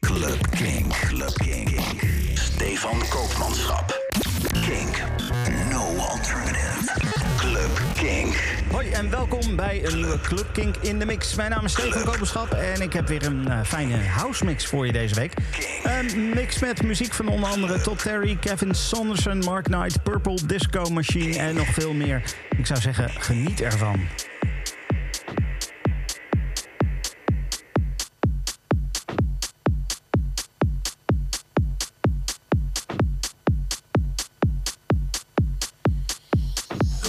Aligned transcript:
Club 0.00 0.50
King. 0.50 0.88
Club 0.88 1.34
King. 1.34 1.80
Stefan 2.34 2.98
Koopmanschap. 3.08 3.98
Kink. 4.52 5.02
No 5.70 5.96
alternative. 5.96 6.90
Club 7.36 7.80
King. 7.94 8.36
Hoi 8.70 8.90
en 8.90 9.10
welkom 9.10 9.56
bij 9.56 9.84
een 9.84 9.96
nieuwe 9.96 10.20
Club 10.20 10.46
Kink 10.52 10.76
in 10.76 10.98
de 10.98 11.06
Mix. 11.06 11.34
Mijn 11.34 11.50
naam 11.50 11.64
is 11.64 11.72
Stefan 11.72 12.04
Kopenschap 12.04 12.50
en 12.52 12.80
ik 12.80 12.92
heb 12.92 13.08
weer 13.08 13.24
een 13.24 13.48
eh, 13.48 13.60
fijne 13.64 13.96
house 13.96 14.44
mix 14.44 14.66
voor 14.66 14.86
je 14.86 14.92
deze 14.92 15.14
week. 15.14 15.32
Een 15.82 16.30
mix 16.34 16.58
met 16.58 16.82
muziek 16.82 17.12
van 17.12 17.28
onder 17.28 17.48
andere 17.48 17.80
Todd 17.80 18.02
Terry, 18.02 18.36
Kevin 18.36 18.74
Saunderson, 18.74 19.38
Mark 19.38 19.64
Knight, 19.64 20.02
Purple 20.02 20.38
Disco 20.46 20.90
Machine 20.90 21.38
en 21.38 21.54
nog 21.54 21.68
veel 21.68 21.92
meer. 21.92 22.22
Ik 22.56 22.66
zou 22.66 22.80
zeggen, 22.80 23.10
geniet 23.10 23.60
ervan. 23.60 24.00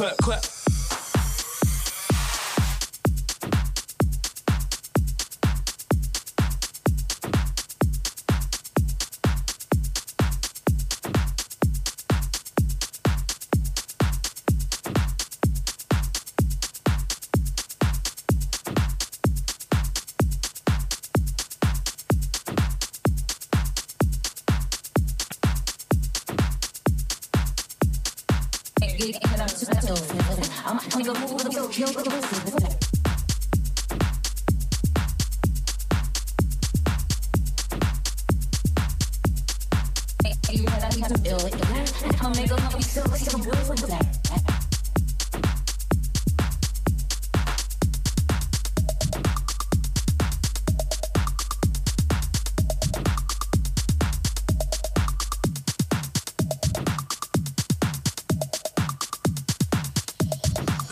Clap. 0.02 0.18
clap, 0.18 0.61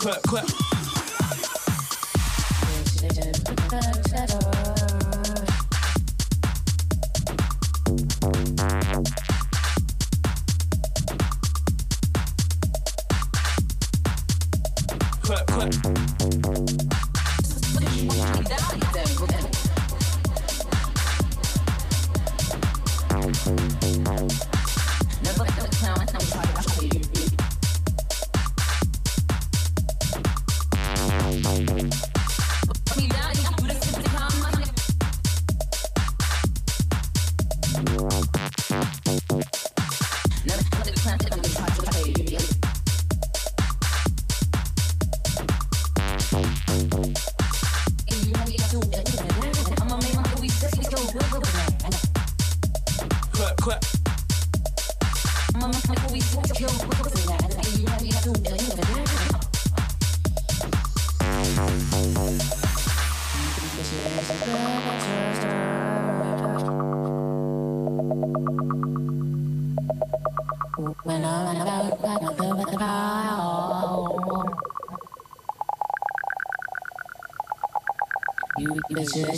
clap. 0.00 0.22
Clap, 3.68 4.49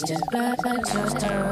just 0.06 0.24
blood, 0.30 0.56
blood, 0.62 0.84
just 0.84 1.22
a 1.22 1.51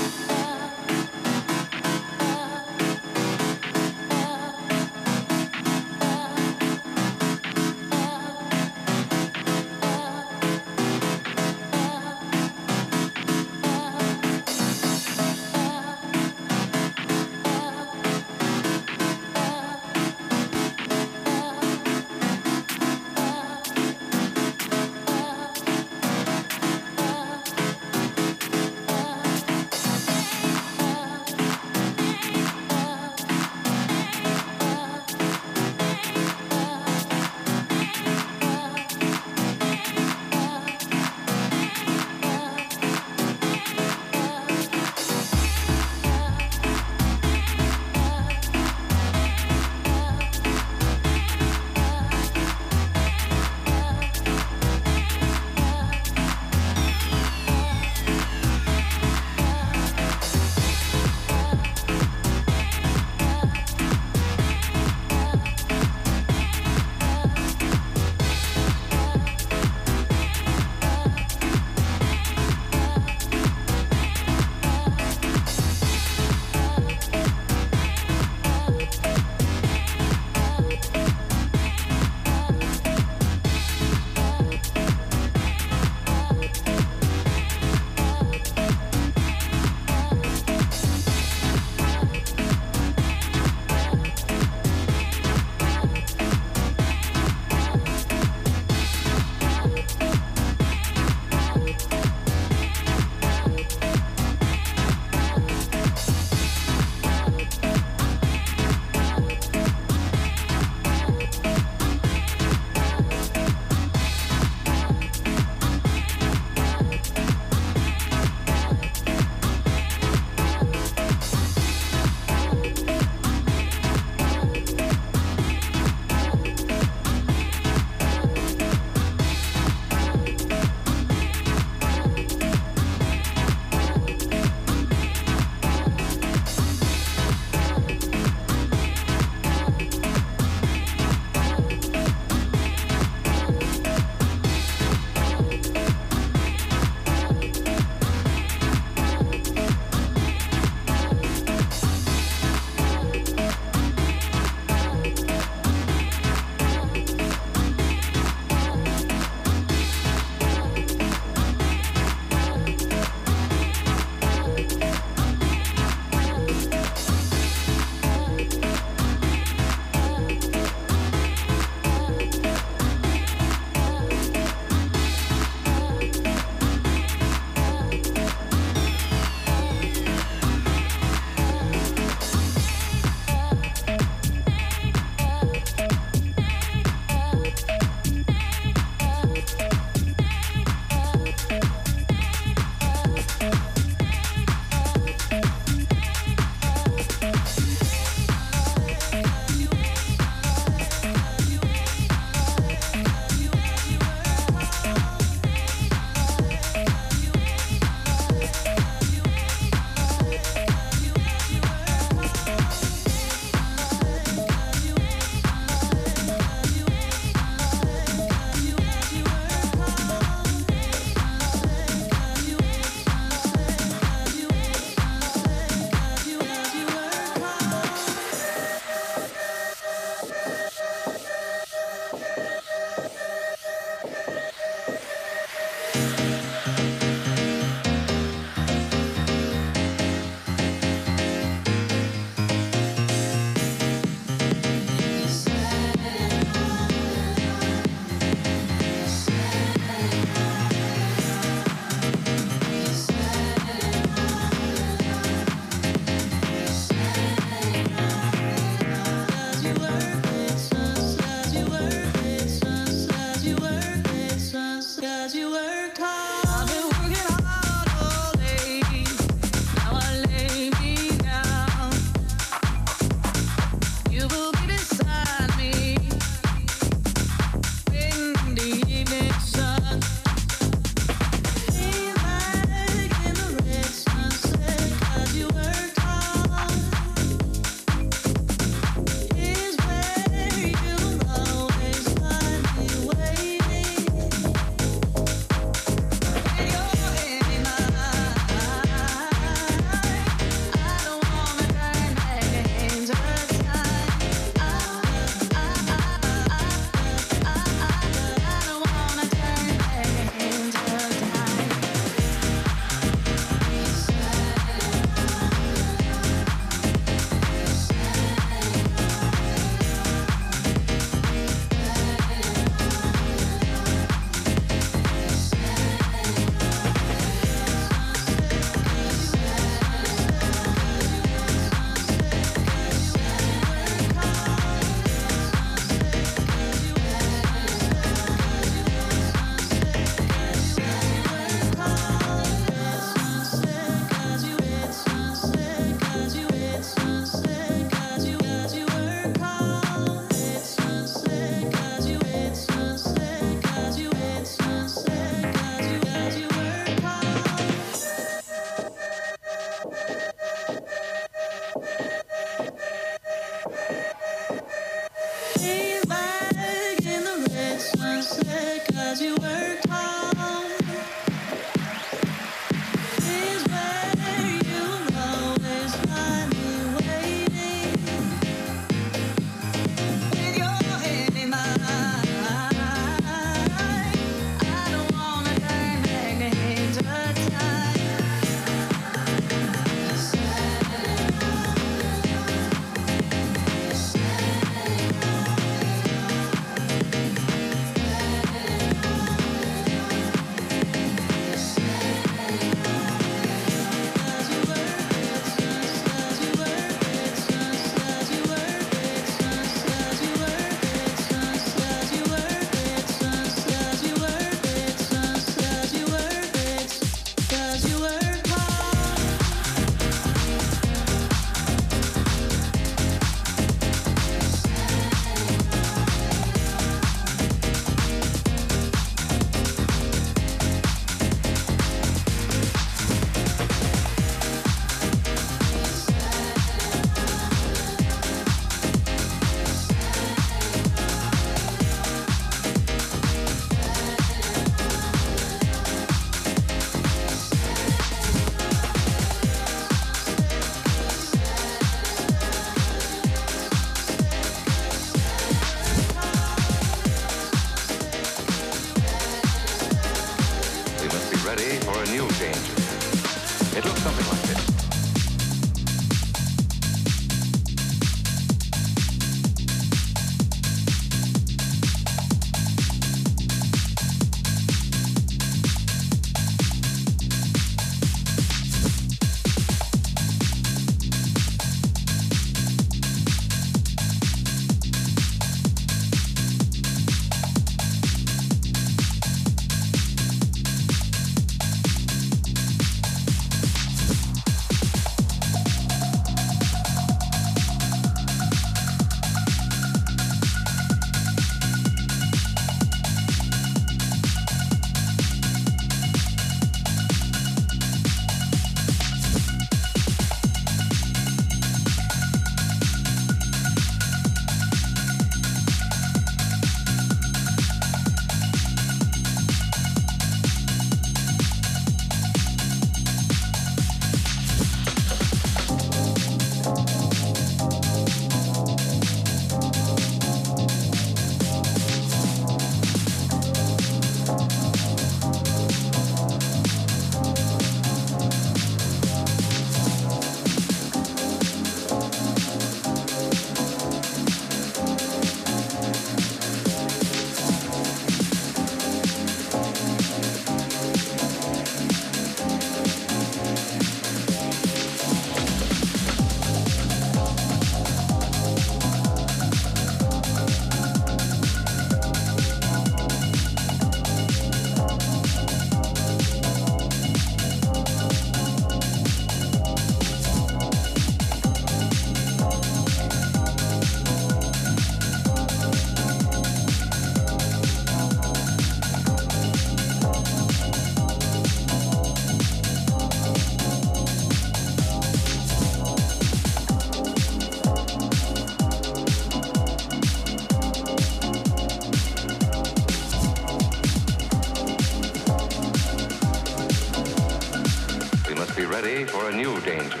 be 598.56 598.66
ready 598.66 599.04
for 599.04 599.30
a 599.30 599.34
new 599.34 599.60
danger. 599.62 600.00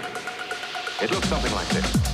It 1.02 1.10
looks 1.10 1.28
something 1.28 1.52
like 1.52 1.68
this. 1.70 2.13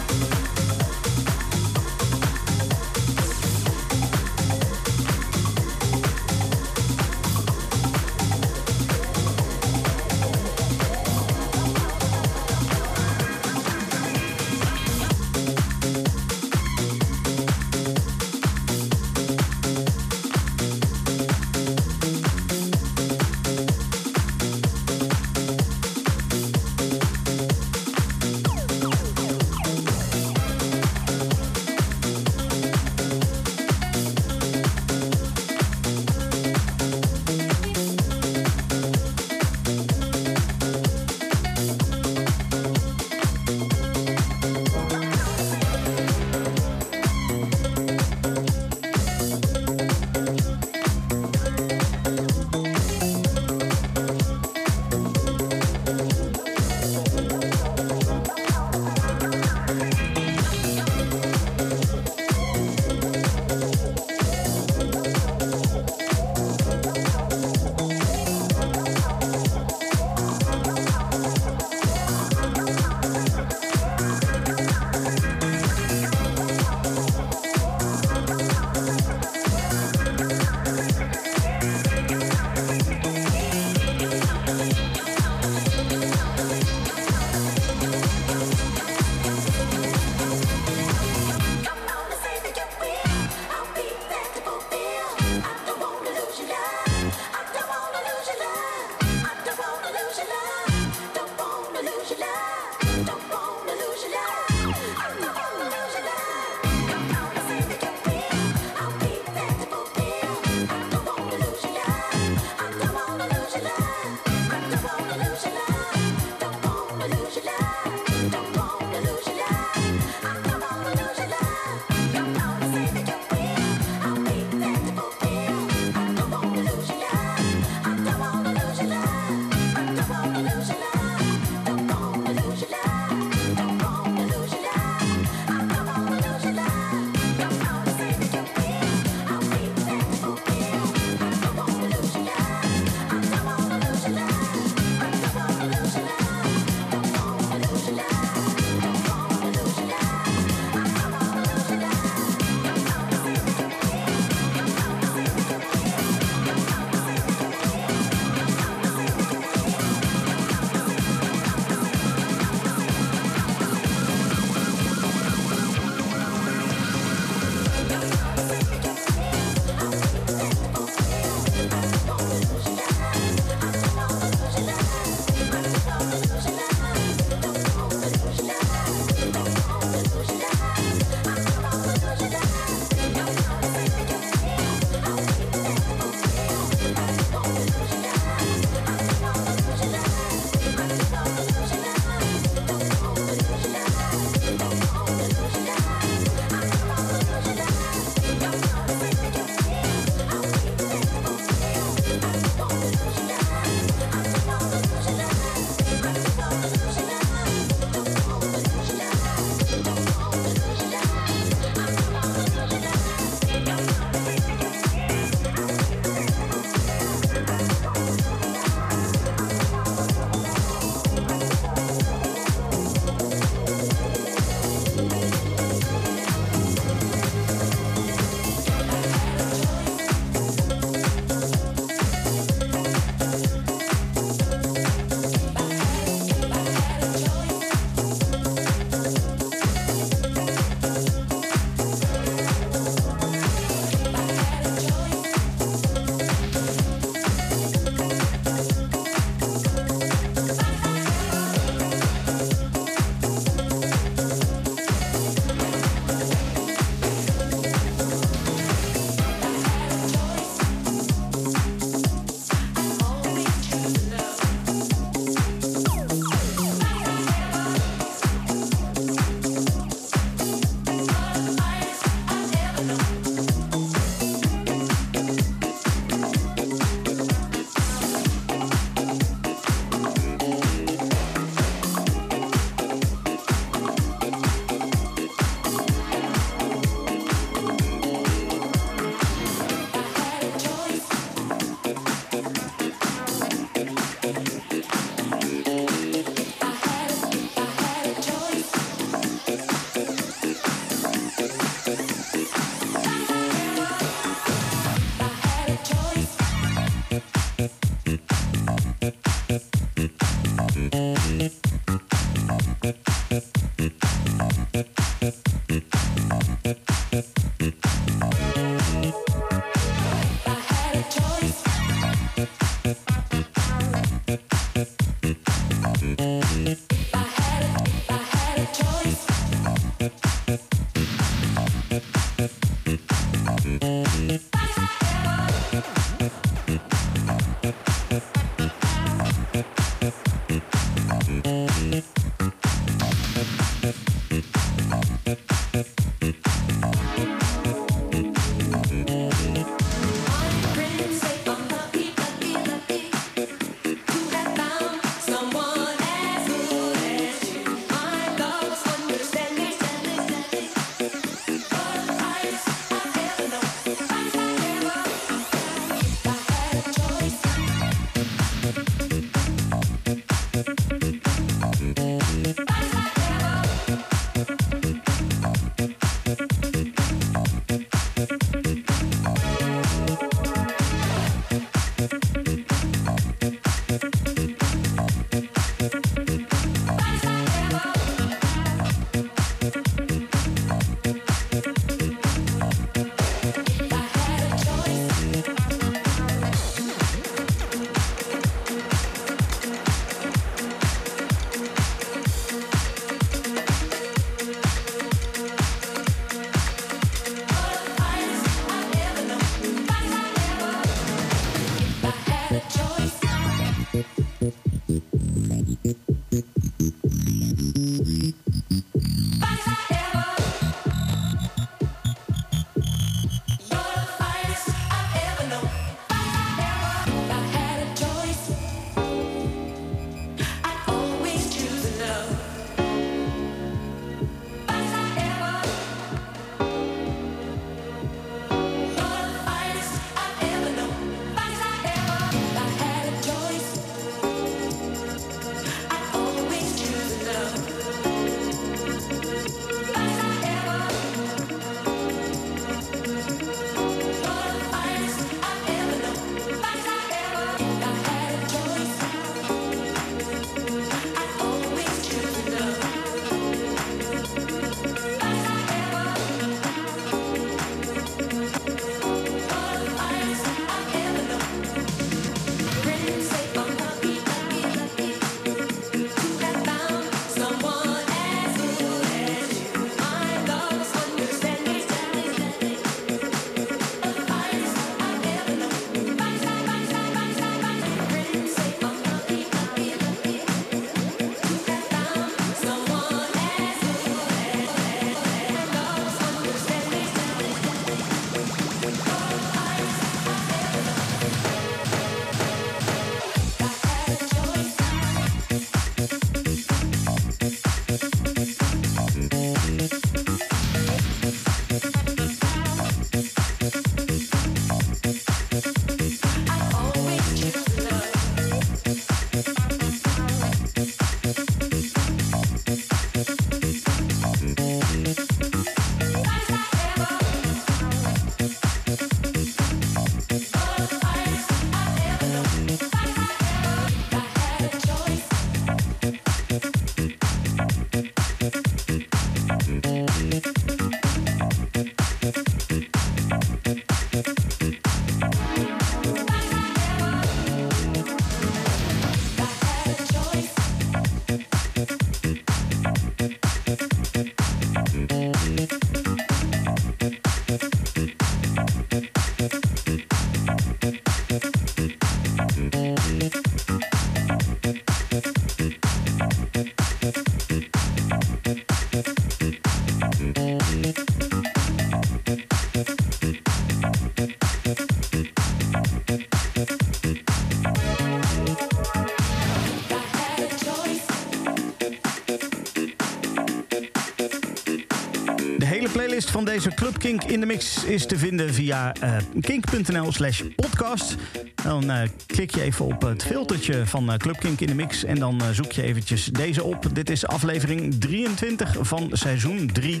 Deze 586.44 586.74
Club 586.74 586.98
Kink 586.98 587.24
in 587.24 587.40
de 587.40 587.46
mix 587.46 587.84
is 587.84 588.06
te 588.06 588.18
vinden 588.18 588.54
via 588.54 588.94
eh, 589.00 589.16
kink.nl 589.40 590.12
slash 590.12 590.42
podcast. 590.56 591.16
Dan 591.62 591.90
eh, 591.90 592.08
klik 592.26 592.54
je 592.54 592.62
even 592.62 592.84
op 592.84 593.02
het 593.02 593.22
filtertje 593.22 593.86
van 593.86 594.12
eh, 594.12 594.16
Club 594.16 594.38
Kink 594.38 594.60
in 594.60 594.66
de 594.66 594.74
mix 594.74 595.04
en 595.04 595.18
dan 595.18 595.40
zoek 595.52 595.72
je 595.72 595.82
eventjes 595.82 596.24
deze 596.24 596.62
op. 596.62 596.86
Dit 596.92 597.10
is 597.10 597.26
aflevering 597.26 597.94
23 598.00 598.76
van 598.80 599.08
seizoen 599.12 599.70
3. 599.72 600.00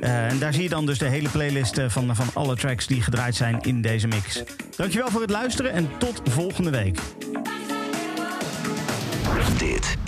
Eh, 0.00 0.30
en 0.30 0.38
daar 0.38 0.52
zie 0.52 0.62
je 0.62 0.68
dan 0.68 0.86
dus 0.86 0.98
de 0.98 1.08
hele 1.08 1.28
playlist 1.28 1.80
van, 1.86 2.16
van 2.16 2.26
alle 2.32 2.56
tracks 2.56 2.86
die 2.86 3.02
gedraaid 3.02 3.34
zijn 3.34 3.60
in 3.60 3.80
deze 3.80 4.06
mix. 4.06 4.42
Dankjewel 4.76 5.10
voor 5.10 5.20
het 5.20 5.30
luisteren 5.30 5.72
en 5.72 5.88
tot 5.98 6.20
volgende 6.24 6.70
week. 6.70 6.98